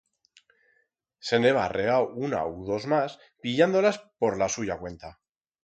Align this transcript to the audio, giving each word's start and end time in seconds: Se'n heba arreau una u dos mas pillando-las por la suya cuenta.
Se'n 1.29 1.45
heba 1.49 1.61
arreau 1.65 2.09
una 2.29 2.41
u 2.55 2.65
dos 2.71 2.89
mas 2.95 3.19
pillando-las 3.45 4.03
por 4.25 4.43
la 4.43 4.51
suya 4.59 4.83
cuenta. 4.85 5.17